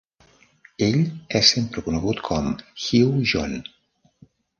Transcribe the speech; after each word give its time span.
Ell 0.85 1.03
és 1.39 1.51
sempre 1.57 1.83
conegut 1.89 2.21
com 2.31 2.47
"Hugh 2.87 3.21
John". 3.33 3.55